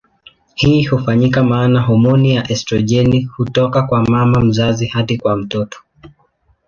[0.55, 5.79] Hii hufanyika maana homoni ya estrojeni hutoka kwa mama mzazi hadi kwa mtoto.